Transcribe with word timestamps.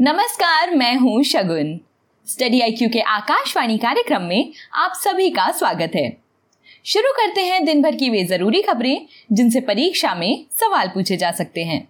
नमस्कार, 0.00 0.70
मैं 0.70 0.94
हूँ 0.96 1.22
शगुन। 1.24 1.80
स्टडी 2.26 2.60
आईक्यू 2.60 2.88
के 2.88 3.00
आकाशवाणी 3.00 3.78
कार्यक्रम 3.78 4.22
में 4.22 4.52
आप 4.74 4.92
सभी 4.94 5.30
का 5.30 5.50
स्वागत 5.52 5.92
है। 5.96 6.16
शुरू 6.84 7.12
करते 7.12 7.40
हैं 7.40 7.64
दिन 7.64 7.82
भर 7.82 7.94
की 7.94 8.10
वे 8.10 8.24
ज़रूरी 8.24 8.62
खबरें, 8.62 9.06
जिनसे 9.32 9.60
परीक्षा 9.60 10.14
में 10.14 10.44
सवाल 10.60 10.88
पूछे 10.88 11.16
जा 11.16 11.30
सकते 11.30 11.64
हैं। 11.64 11.80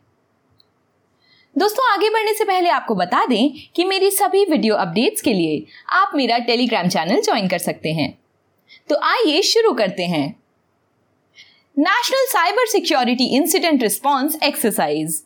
दोस्तों, 1.57 1.93
आगे 1.93 2.11
बढ़ने 2.11 2.35
से 2.35 2.45
पहले 2.45 2.69
आपको 2.69 2.95
बता 2.95 3.27
दें 3.27 3.53
कि 3.77 3.85
मेरी 3.85 4.11
सभी 4.11 4.45
वीडियो 4.45 4.75
अपडेट्स 4.75 5.23
के 5.23 5.33
लिए 5.33 5.65
आप 5.93 6.13
मेरा 6.15 6.39
टेलीग्राम 6.39 6.89
चैनल 6.89 7.23
ज्वाइन 7.23 7.49
कर 7.49 7.59
सकते 7.59 7.93
हैं। 7.93 8.13
तो 8.89 9.01
आइए 9.05 9.43
शुरू 9.43 9.73
करते 9.73 10.07
हैं। 10.07 10.27
National 11.77 12.27
cyber 12.29 12.67
security 12.67 13.35
incident 13.37 13.83
response 13.83 14.39
exercise 14.43 15.23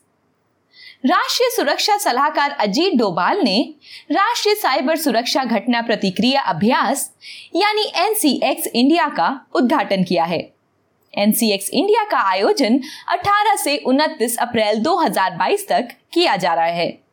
राष्ट्रीय 1.05 1.49
सुरक्षा 1.49 1.97
सलाहकार 1.97 2.51
अजीत 2.51 2.93
डोभाल 2.95 3.39
ने 3.41 3.73
राष्ट्रीय 4.11 4.55
साइबर 4.55 4.95
सुरक्षा 4.95 5.43
घटना 5.43 5.81
प्रतिक्रिया 5.81 6.41
अभ्यास, 6.41 7.11
यानी 7.55 7.85
एनसीएक्स 7.95 8.67
इंडिया 8.67 9.07
का 9.07 9.45
उद्घाटन 9.55 10.03
किया 10.03 10.23
है। 10.23 10.39
एनसीएक्स 11.17 11.69
इंडिया 11.73 12.03
का 12.03 12.17
आयोजन 12.29 12.79
18 13.09 13.55
से 13.55 13.77
29 13.77 14.37
अप्रैल 14.37 14.79
2022 14.79 15.67
तक 15.67 15.87
किया 16.13 16.35
जा 16.35 16.53
रहा 16.53 16.65
है। 16.65 17.10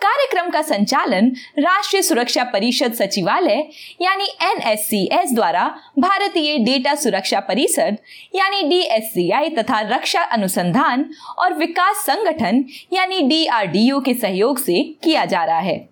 कार्यक्रम 0.00 0.50
का 0.50 0.60
संचालन 0.62 1.28
राष्ट्रीय 1.58 2.02
सुरक्षा 2.02 2.44
परिषद 2.44 2.92
सचिवालय, 2.92 3.62
यानी 4.00 4.24
एनएससीएस 4.42 5.32
द्वारा 5.34 5.64
भारतीय 5.98 6.58
डेटा 6.58 6.94
सुरक्षा 6.94 7.40
परिषद, 7.40 7.96
यानी 8.34 8.62
डीएससीआई 8.62 9.48
तथा 9.48 9.80
रक्षा 9.80 10.22
अनुसंधान 10.22 11.04
और 11.38 11.54
विकास 11.54 11.96
संगठन, 11.96 12.64
यानी 12.92 13.20
डीआरडीओ 13.20 14.00
के 14.00 14.14
सहयोग 14.14 14.58
से 14.58 14.82
किया 15.04 15.24
जा 15.24 15.44
रहा 15.44 15.58
है। 15.58 15.88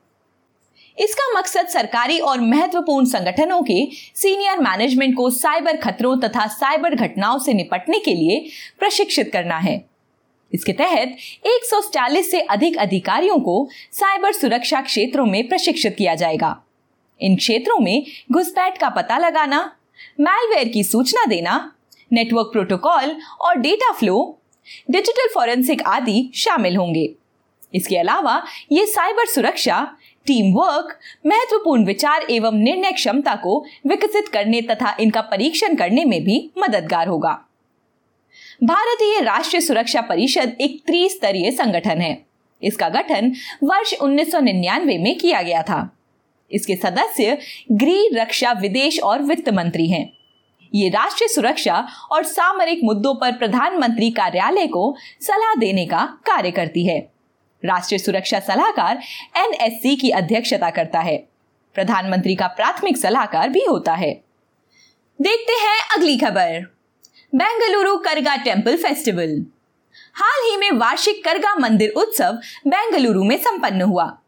इसका 0.99 1.39
मकसद 1.39 1.67
सरकारी 1.67 2.19
और 2.19 2.41
महत्वपूर्ण 2.41 3.07
संगठनों 3.07 3.61
के 3.63 3.85
सीनियर 4.15 4.59
मैनेजमेंट 4.59 5.17
को 5.17 5.29
साइबर 5.31 5.77
खतरों 5.77 6.17
तथा 6.19 6.47
साइबर 6.47 6.95
घटनाओं 6.95 7.39
से 7.39 7.55
निपटने 7.55 7.99
के 7.99 8.15
लिए 8.15 8.39
प्रशिक्षित 8.79 9.31
करना 9.33 9.59
है। 9.59 9.96
इसके 10.53 10.73
तहत 10.73 11.17
एक 11.47 11.65
से 12.23 12.41
अधिक 12.41 12.79
अधिकारियों 12.79 13.39
को 13.39 13.69
साइबर 13.93 14.33
सुरक्षा 14.33 14.81
क्षेत्रों 14.81 15.27
में 15.27 15.49
प्रशिक्षित 15.49 15.95
किया 15.99 16.15
जाएगा। 16.15 16.57
इन 17.21 17.37
क्षेत्रों 17.37 17.79
में 17.79 18.05
घुसपैठ 18.33 18.79
का 18.79 18.89
पता 18.89 19.19
लगाना 19.19 19.61
मैलवेयर 20.21 20.69
की 20.69 20.85
सूचना 20.85 21.25
देना 21.25 21.73
नेटवर्क 22.13 22.47
प्रोटोकॉल 22.47 23.17
और 23.41 23.57
डेटा 23.57 23.93
फ्लो 23.93 24.39
डिजिटल 24.91 25.29
फॉरेंसिक 25.35 25.83
आदि 25.83 26.31
शामिल 26.35 26.77
होंगे। 26.77 27.15
इसके 27.75 27.97
अलावा 27.97 28.43
ये 28.73 28.87
साइबर 28.87 29.27
सुरक्षा 29.27 29.81
टीम 30.27 30.53
वर्क 30.55 30.99
महत्वपूर्ण 31.27 31.85
विचार 31.85 32.27
एवं 32.31 32.55
निर्णय 32.55 32.93
क्षमता 32.93 33.35
को 33.37 33.65
विकसित 33.87 34.29
करने 34.29 34.61
तथा 34.61 34.97
इनका 35.01 35.21
परीक्षण 35.21 35.75
करने 35.75 36.05
में 36.05 36.23
भी 36.25 36.39
मददगार 36.59 37.09
होगा। 37.09 37.46
भारतीय 38.65 39.21
राष्ट्रीय 39.21 39.61
सुरक्षा 39.61 40.01
परिषद 40.01 40.57
एक 40.61 40.83
त्रिस्तरीय 40.87 41.51
संगठन 41.51 42.01
है। 42.01 42.27
इसका 42.63 42.89
गठन 42.89 43.33
वर्ष 43.63 43.95
1999 43.95 44.99
में 44.99 45.19
किया 45.19 45.43
गया 45.43 45.63
था। 45.63 45.97
इसके 46.53 46.77
सदस्य 46.77 47.39
गृह, 47.73 48.09
रक्षा, 48.13 48.53
विदेश 48.53 49.01
और 49.01 49.23
वित्त 49.23 49.49
मंत्री 49.49 49.89
हैं। 49.89 50.13
ये 50.75 50.89
राष्ट्रीय 50.89 51.29
सुरक्षा 51.29 51.89
और 52.13 52.25
सामरिक 52.25 52.81
मुद्दों 52.85 53.15
पर 53.15 53.33
प्रधानमंत्री 53.33 54.11
कार्यालय 54.11 54.67
को 54.67 54.97
सलाह 55.21 55.55
देने 55.55 55.87
का 55.87 56.19
कार्य 56.27 56.51
करती 56.51 56.87
है। 56.87 57.13
राष्ट्रीय 57.65 57.99
सुरक्षा 57.99 58.41
सलाहकार 58.41 58.99
एनएससी 59.37 59.97
की 59.97 60.11
अध्यक्षता 60.11 60.71
करता 60.71 61.01
है। 61.01 61.29
प्रधानमंत्री 61.75 62.35
का 62.35 62.47
प्राथमिक 62.47 62.97
सलाहकार 62.97 63.49
भी 63.49 63.65
होता 63.69 63.95
है। 63.95 64.25
देखते 65.21 65.53
हैं 65.53 65.97
अगली 65.97 66.19
खबर। 66.19 66.76
बेंगलुरु 67.35 67.97
करगा 67.97 68.37
टेंपल 68.37 68.77
फेस्टिवल। 68.77 69.47
हाल 70.15 70.51
ही 70.51 70.57
में 70.57 70.71
वार्षिक 70.71 71.25
करगा 71.25 71.55
मंदिर 71.55 71.91
उत्सव 71.91 72.39
बेंगलुरु 72.67 73.25
में 73.25 73.37
संपन्न 73.37 73.83
हुआ। 73.83 74.19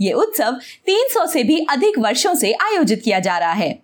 ये 0.00 0.12
उत्सव 0.12 0.52
300 0.86 1.26
से 1.26 1.42
भी 1.42 1.66
अधिक 1.70 1.98
वर्षों 1.98 2.34
से 2.34 2.52
आयोजित 2.52 3.02
किया 3.04 3.20
जा 3.20 3.38
रहा 3.38 3.52
है। 3.52 3.82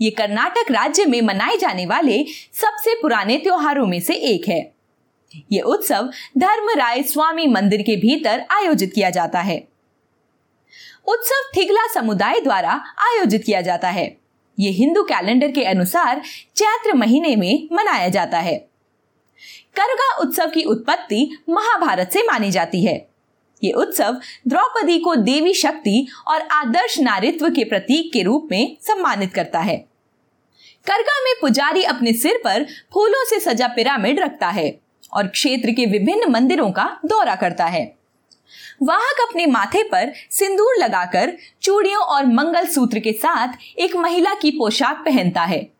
ये 0.00 0.10
कर्नाटक 0.10 0.70
राज्य 0.70 1.04
में 1.04 1.22
मनाए 1.22 1.56
जाने 1.56 1.86
वाले 1.86 2.24
सबसे 2.52 2.94
पुराने 2.94 3.36
त्योहारों 3.36 3.86
में 3.86 4.00
से 4.00 4.14
एक 4.14 4.48
है। 4.48 4.74
ये 5.52 5.60
उत्सव 5.60 6.10
धर्मराय 6.38 7.02
स्वामी 7.02 7.46
मंदिर 7.46 7.82
के 7.82 7.96
भीतर 7.96 8.44
आयोजित 8.50 8.92
किया 8.94 9.10
जाता 9.10 9.40
है। 9.40 9.68
उत्सव 11.06 11.50
थिगला 11.56 11.86
समुदाय 11.94 12.40
द्वारा 12.40 12.72
आयोजित 12.98 13.44
किया 13.44 13.60
जाता 13.60 13.88
है। 13.88 14.23
ये 14.58 14.70
हिंदू 14.70 15.02
कैलेंडर 15.02 15.50
के 15.50 15.64
अनुसार 15.64 16.22
चैत्र 16.56 16.94
महीने 16.94 17.36
में 17.36 17.68
मनाया 17.72 18.08
जाता 18.08 18.38
है। 18.38 18.56
करगा 19.76 20.16
उत्सव 20.16 20.50
की 20.50 20.62
उत्पत्ति 20.62 21.36
महाभारत 21.48 22.10
से 22.12 22.22
मानी 22.22 22.50
जाती 22.50 22.84
है। 22.84 23.08
ये 23.64 23.72
उत्सव 23.72 24.20
द्रौपदी 24.48 24.98
को 24.98 25.14
देवी 25.14 25.54
शक्ति 25.54 26.06
और 26.28 26.40
आदर्श 26.40 26.98
नारित्व 26.98 27.48
के 27.48 27.64
प्रतीक 27.64 28.12
के 28.12 28.22
रूप 28.22 28.48
में 28.50 28.76
सम्मानित 28.80 29.34
करता 29.34 29.60
है। 29.60 29.76
करगा 30.86 31.20
में 31.24 31.32
पुजारी 31.40 31.82
अपने 31.82 32.12
सिर 32.12 32.40
पर 32.44 32.64
फूलों 32.94 33.24
से 33.24 33.40
सजा 33.40 33.66
पिरामिड 33.66 34.20
रखता 34.20 34.48
है 34.48 34.80
और 35.12 35.26
क्षेत्र 35.26 35.70
के 35.70 35.86
विभिन्न 35.86 36.30
मंदिरों 36.30 36.70
का 36.70 37.00
दौरा 37.04 37.34
करता 37.34 37.64
है। 37.64 38.03
वाहक 38.82 39.28
अपने 39.28 39.46
माथे 39.46 39.82
पर 39.82 40.12
सिंदूर 40.30 40.74
लगाकर 40.78 41.32
चूड़ियों 41.62 42.02
और 42.02 42.26
मंगल 42.26 42.66
सूत्र 42.66 42.98
के 42.98 43.12
साथ 43.12 43.48
एक 43.78 43.96
महिला 43.96 44.34
की 44.34 44.50
पोशाक 44.50 44.96
पहनता 44.96 45.42
है। 45.42 45.74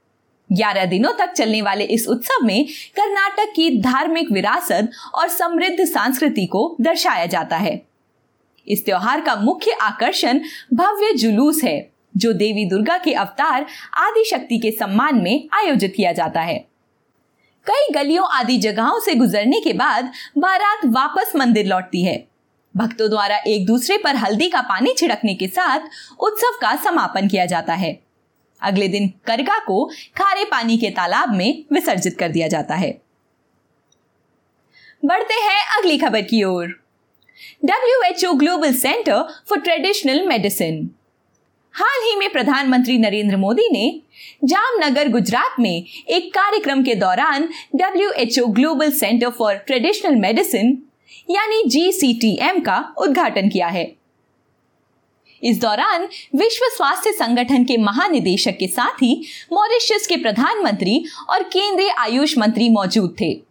ग्यारह 0.52 0.84
दिनों 0.84 1.12
तक 1.12 1.32
चलने 1.32 1.62
वाले 1.62 1.84
इस 1.84 2.08
उत्सव 2.08 2.44
में 2.46 2.64
कर्नाटक 2.66 3.52
की 3.56 3.80
धार्मिक 3.80 4.32
विरासत 4.32 4.90
और 5.14 5.28
समृद्ध 5.28 5.84
संस्कृति 5.84 6.46
को 6.46 6.76
दर्शाया 6.80 7.26
जाता 7.26 7.56
है। 7.56 7.82
इस 8.68 8.84
त्योहार 8.84 9.20
का 9.20 9.36
मुख्य 9.36 9.70
आकर्षण 9.72 10.40
भव्य 10.74 11.12
जुलूस 11.12 11.64
है, 11.64 11.90
जो 12.16 12.32
देवी 12.32 12.64
दुर्गा 12.64 12.98
के 12.98 13.12
अवतार 13.12 13.66
आदि 13.94 14.24
शक्ति 14.24 14.58
के 14.58 14.70
सम्मान 14.70 15.14
में 15.14 15.48
आयोजित 15.52 15.94
किया 15.96 16.12
जाता 16.12 16.40
है। 16.40 16.58
कई 17.66 17.92
गलियों 17.94 18.26
आदि 18.28 18.56
जगहों 18.58 19.00
से 19.00 19.14
गुजरने 19.14 19.60
के 19.60 19.72
बाद 19.72 20.12
बारात 20.38 20.80
वापस 20.84 21.32
मंदिर 21.36 21.66
लौटती 21.66 22.04
है। 22.04 22.33
भक्तों 22.74 23.08
द्वारा 23.10 23.36
एक 23.46 23.66
दूसरे 23.66 23.96
पर 23.98 24.16
हल्दी 24.16 24.48
का 24.48 24.60
पानी 24.60 24.94
छिड़कने 24.98 25.34
के 25.34 25.46
साथ 25.48 25.88
उत्सव 26.20 26.58
का 26.60 26.74
समापन 26.84 27.28
किया 27.28 27.46
जाता 27.46 27.74
है। 27.74 27.98
अगले 28.62 28.88
दिन 28.88 29.08
करगा 29.26 29.58
को 29.58 29.84
खारे 30.16 30.44
पानी 30.44 30.78
के 30.78 30.90
तालाब 30.90 31.34
में 31.34 31.64
विसर्जित 31.72 32.18
कर 32.18 32.28
दिया 32.28 32.48
जाता 32.48 32.74
है। 32.74 32.90
बढ़ते 35.02 35.34
हैं 35.34 35.60
अगली 35.78 35.98
खबर 35.98 36.22
की 36.22 36.42
ओर। 36.44 36.66
W 37.64 38.02
H 38.02 38.24
O 38.24 38.32
global 38.32 38.74
centre 38.74 39.22
for 39.48 39.60
traditional 39.60 40.26
medicine 40.26 40.88
हाल 41.74 42.02
ही 42.02 42.14
में 42.16 42.30
प्रधानमंत्री 42.32 42.96
नरेंद्र 42.98 43.36
मोदी 43.36 43.68
ने 43.72 44.00
जामनगर, 44.44 45.08
गुजरात 45.08 45.56
में 45.60 45.84
एक 46.08 46.32
कार्यक्रम 46.34 46.82
के 46.84 46.94
दौरान 46.94 47.48
W 47.74 48.10
H 48.10 48.38
O 48.38 48.46
global 48.48 48.90
centre 48.92 49.30
for 49.30 49.54
traditional 49.56 50.16
medicine 50.16 50.76
यानी 51.30 51.62
जीसीटीएम 51.66 52.60
का 52.60 52.94
उद्घाटन 52.98 53.48
किया 53.48 53.66
है। 53.66 53.96
इस 55.42 55.60
दौरान 55.60 56.08
विश्व 56.36 56.66
स्वास्थ्य 56.76 57.12
संगठन 57.12 57.64
के 57.64 57.76
महानिदेशक 57.76 58.56
के 58.58 58.66
साथ 58.66 59.02
ही 59.02 59.26
मॉरिशस 59.52 60.06
के 60.06 60.16
प्रधानमंत्री 60.16 61.04
और 61.30 61.42
केंद्रीय 61.42 61.90
आयुष 61.90 62.38
मंत्री 62.38 62.68
मौजूद 62.68 63.16
थे। 63.20 63.42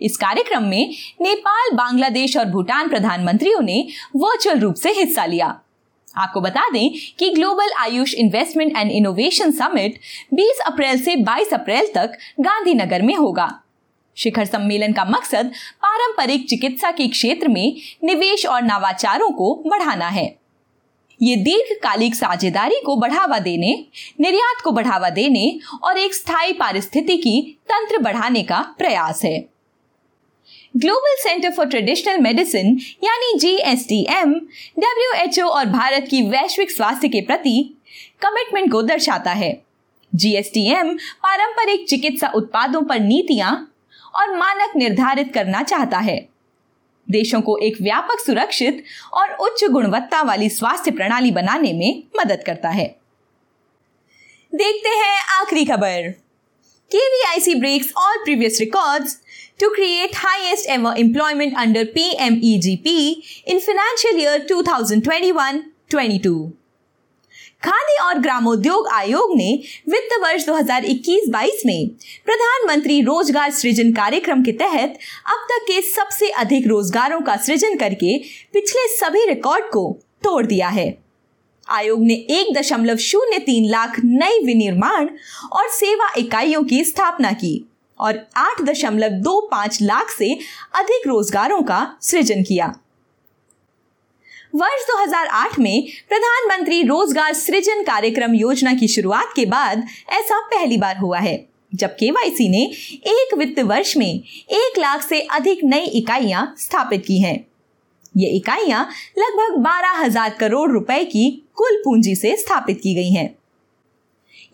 इस 0.00 0.16
कार्यक्रम 0.16 0.62
में 0.62 0.94
नेपाल, 1.20 1.76
बांग्लादेश 1.76 2.36
और 2.36 2.44
भूटान 2.44 2.88
प्रधानमंत्रियों 2.88 3.60
ने 3.60 3.88
वर्चुअल 4.16 4.58
रूप 4.58 4.74
से 4.74 4.92
हिस्सा 4.92 5.26
लिया। 5.26 5.60
आपको 6.16 6.40
बता 6.40 6.68
दें 6.70 6.90
कि 7.18 7.30
global 7.30 7.72
AYUSH 7.78 8.14
investment 8.14 8.76
and 8.76 8.90
innovation 8.90 9.50
summit 9.50 9.98
20 10.34 10.60
April 10.66 11.02
से 11.02 11.16
22 11.16 11.54
अप्रैल 11.54 11.86
तक 11.94 12.18
गांधीनगर 12.40 13.02
में 13.02 13.14
होगा। 13.14 13.60
शिखर 14.16 14.44
सम्मेलन 14.44 14.92
का 14.92 15.04
मकसद 15.04 15.52
पारंपरिक 15.82 16.48
चिकित्सा 16.48 16.90
के 16.90 17.08
क्षेत्र 17.08 17.48
में 17.48 17.76
निवेश 18.04 18.46
और 18.46 18.62
नवाचारों 18.62 19.30
को 19.30 19.54
बढ़ाना 19.66 20.08
है। 20.08 20.34
ये 21.22 21.36
दीर्घकालिक 21.36 22.14
साझेदारी 22.14 22.80
को 22.86 22.96
बढ़ावा 22.96 23.38
देने, 23.38 23.72
निर्यात 24.20 24.60
को 24.64 24.72
बढ़ावा 24.72 25.10
देने 25.10 25.58
और 25.82 25.98
एक 25.98 26.14
स्थायी 26.14 26.52
पारिस्थितिकी 26.52 27.40
तंत्र 27.68 27.98
बढ़ाने 27.98 28.42
का 28.42 28.60
प्रयास 28.78 29.24
है। 29.24 29.38
Global 30.76 31.16
centre 31.18 31.50
for 31.50 31.66
traditional 31.66 32.18
medicine 32.18 32.78
यानी 33.04 33.38
जीएसटीएम 33.38 34.32
डब्ल्यूएचओ 34.78 35.46
और 35.46 35.66
भारत 35.66 36.06
की 36.10 36.22
वैश्विक 36.22 36.70
स्वास्थ्य 36.70 37.08
के 37.08 37.20
प्रति 37.20 37.62
कमिटमेंट 38.22 38.70
को 38.72 38.82
दर्शाता 38.82 39.32
है। 39.32 39.62
जीएसटीएम 40.12 40.92
पारंपरिक 41.22 41.88
चिकित्सा 41.88 42.28
उत्पादों 42.28 42.82
पर 42.82 43.00
नीतियाँ 43.00 43.73
और 44.14 44.36
मानक 44.36 44.76
निर्धारित 44.76 45.34
करना 45.34 45.62
चाहता 45.62 45.98
है 45.98 46.28
देशों 47.08 47.40
को 47.42 47.56
एक 47.58 47.80
व्यापक 47.82 48.20
सुरक्षित 48.20 48.84
और 49.14 49.32
उच्च 49.46 49.64
गुणवत्ता 49.72 50.22
वाली 50.22 50.48
स्वास्थ्य 50.50 50.90
प्रणाली 50.90 51.30
बनाने 51.30 51.72
में 51.72 52.02
मदद 52.18 52.42
करता 52.46 52.68
है 52.68 52.86
देखते 54.52 54.88
हैं 54.88 55.40
आखिरी 55.40 55.64
खबर 55.64 56.14
KVIC 56.90 57.60
breaks 57.60 57.92
all 57.96 58.14
previous 58.24 58.60
records 58.60 59.20
to 59.58 59.70
create 59.74 60.14
highest 60.14 60.66
ever 60.68 60.94
employment 60.96 61.56
under 61.56 61.86
PMEGP 61.86 63.16
in 63.46 63.60
financial 63.60 64.16
year 64.16 64.40
2021-22. 64.40 66.52
Khadi 67.64 67.96
और 68.02 68.18
ग्रामोद्योग 68.18 68.88
आयोग 68.88 69.36
ने 69.36 69.52
वित्त 69.88 70.16
वर्ष 70.22 70.46
2021-22 70.48 71.64
में 71.66 71.88
प्रधानमंत्री 72.26 73.00
रोज़गार 73.02 73.50
सृजन 73.50 73.92
कार्यक्रम 73.92 74.42
के 74.42 74.52
तहत 74.52 74.98
अब 75.26 75.46
तक 75.50 75.64
के 75.68 75.80
सबसे 75.82 76.28
अधिक 76.42 76.66
रोजगारों 76.66 77.20
का 77.20 77.36
सृजन 77.36 77.76
करके 77.76 78.16
पिछले 78.52 78.86
सभी 78.96 79.24
रिकॉर्ड 79.26 79.64
को 79.64 79.86
तोड़ 80.24 80.44
दिया 80.46 80.68
है। 80.68 80.86
आयोग 81.68 82.04
ने 82.04 82.14
एक 82.14 82.54
दशमलव 82.58 82.96
शून्य 82.96 83.38
तीन 83.38 83.70
लाख 83.70 84.00
नई 84.04 84.44
विनिर्माण 84.44 85.08
और 85.52 85.68
सेवा 85.70 86.12
इकाइयों 86.18 86.62
की 86.64 86.84
स्थापना 86.84 87.32
की 87.32 87.56
और 88.00 88.20
आठ 88.36 88.62
दशमलव 88.62 89.20
दो 89.22 89.40
पाँच 89.50 89.82
लाख 89.82 90.10
से 90.10 90.32
अधिक 90.74 91.06
रोजगारों 91.06 91.62
का 91.62 91.86
सृजन 92.02 92.42
किया। 92.42 92.74
वर्ष 94.54 94.82
2008 94.86 95.58
में 95.58 95.86
प्रधानमंत्री 96.08 96.82
रोज़गार 96.82 97.32
सृजन 97.34 97.82
कार्यक्रम 97.82 98.34
योजना 98.34 98.72
की 98.74 98.88
शुरुआत 98.88 99.32
के 99.36 99.44
बाद 99.46 99.82
ऐसा 100.12 100.38
पहली 100.42 100.76
बार 100.76 100.98
हुआ 100.98 101.18
है, 101.18 101.34
जब 101.72 101.94
केवाईसी 101.94 102.48
ने 102.48 102.62
एक 103.08 103.34
वित्त 103.38 103.58
वर्ष 103.60 103.96
में 103.96 104.06
एक 104.06 104.78
लाख 104.78 105.02
से 105.02 105.20
अधिक 105.30 105.64
नई 105.64 105.86
इकाइयाँ 105.92 106.54
स्थापित 106.58 107.04
की 107.06 107.18
हैं। 107.20 107.34
ये 108.16 108.28
इकाइयाँ 108.28 108.84
लगभग 109.18 109.56
बारह 109.62 109.98
हज़ार 109.98 110.36
करोड़ 110.40 110.70
रुपए 110.72 111.02
की 111.04 111.30
कुल 111.54 111.80
पूंजी 111.84 112.14
से 112.14 112.36
स्थापित 112.36 112.80
की 112.82 112.94
गई 112.94 113.10
हैं। 113.10 113.28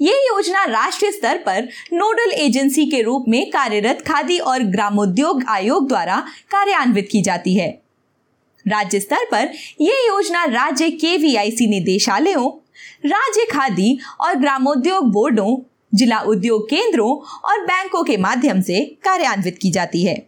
ये 0.01 0.15
योजना 0.27 0.65
राष्ट्रीय 0.65 1.13
स्तर 1.13 1.43
पर 1.47 1.69
नोडल 1.93 2.33
एजेंसी 2.37 2.87
के 2.87 3.03
रूप 3.03 3.25
में 3.29 3.45
कार्यरत 3.51 4.03
खादी 4.07 4.39
और 4.39 4.63
ग्रामोद्योग 4.71 5.45
आयोग 5.49 5.89
द्वारा 5.89 6.21
कार्यान्वित 6.51 7.09
की 7.13 7.23
जाती 7.23 7.57
है। 7.57 7.71
राज्य 8.69 9.01
स्तर 9.01 9.25
पर 9.25 9.53
यह 9.81 10.05
योजना 10.07 10.45
राज्य 10.45 10.91
के 10.91 11.17
वी 11.17 11.67
निदेशालयों, 11.67 12.51
राज्य 13.07 13.47
खादी 13.53 13.99
और 14.21 14.35
ग्रामोद्योग 14.35 15.13
बोर्डों, 15.13 15.57
जिला 15.95 16.21
उद्योग 16.21 16.69
केंद्रों 16.71 17.11
और 17.51 17.65
बैंकों 17.67 18.03
के 18.05 18.17
माध्यम 18.17 18.61
से 18.61 18.85
कार्यान्वित 19.05 19.59
की 19.63 19.71
जाती 19.71 20.05
है। 20.05 20.27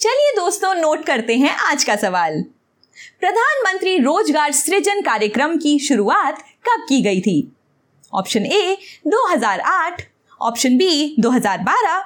चलिए 0.00 0.32
दोस्तों, 0.36 0.74
नोट 0.74 1.04
करते 1.04 1.36
हैं 1.36 1.56
आज 1.56 1.84
का 1.84 1.96
सवाल। 1.96 2.44
प्रधानमंत्री 3.20 3.98
रोज़गार 3.98 4.52
सृजन 4.52 5.00
कार्यक्रम 5.00 5.56
की 5.56 5.78
शुरुआत 5.78 6.38
कब 6.38 6.86
की 6.88 7.02
गई 7.02 7.20
थी? 7.20 7.52
Option 8.14 8.46
A 8.46 8.78
2008 9.06 10.02
option 10.40 10.76
B 10.76 11.16
2012 11.20 11.98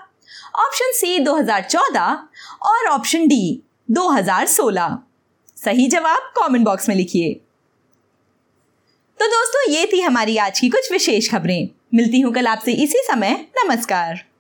option 0.57 0.93
C 0.93 1.19
2014 1.19 2.19
और 2.63 2.87
ऑप्शन 2.87 3.27
डी। 3.27 3.63
2016 3.93 4.99
सही 5.65 5.89
जवाब 5.89 6.19
कमेंट 6.19 6.65
बॉक्स 6.65 6.89
में 6.89 6.97
लिखिए। 6.97 7.35
तो 9.19 9.27
दोस्तों, 9.27 9.73
ये 9.73 9.91
थी 9.93 10.01
हमारी 10.01 10.37
आज 10.37 10.61
की 10.61 10.69
कुछ 10.69 10.93
विशेष 10.93 11.31
खबरें। 11.31 11.69
मिलती 11.95 12.21
हूँ 12.21 12.35
कल 12.35 12.47
आपसे 12.47 12.73
इसी 12.73 12.99
समय। 12.99 13.47
नमस्कार। 13.65 14.32